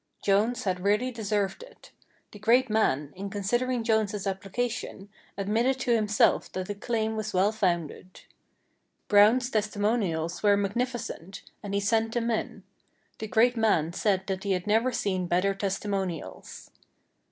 Jones 0.23 0.63
had 0.63 0.79
really 0.79 1.11
deserved 1.11 1.61
it. 1.61 1.91
The 2.31 2.39
great 2.39 2.71
man, 2.71 3.13
in 3.15 3.29
considering 3.29 3.83
Jones's 3.83 4.25
application, 4.25 5.09
admitted 5.37 5.79
to 5.81 5.93
himself 5.93 6.51
that 6.53 6.67
the 6.67 6.73
claim 6.73 7.15
was 7.15 7.35
well 7.35 7.51
founded. 7.51 8.21
Brown's 9.07 9.51
testimonials 9.51 10.41
were 10.41 10.57
magnificent, 10.57 11.43
and 11.61 11.75
he 11.75 11.79
sent 11.79 12.15
them 12.15 12.31
in. 12.31 12.63
The 13.19 13.27
great 13.27 13.55
man 13.55 13.93
said 13.93 14.25
that 14.25 14.43
he 14.43 14.53
had 14.53 14.65
never 14.65 14.91
seen 14.91 15.27
better 15.27 15.53
testimonials. 15.53 16.71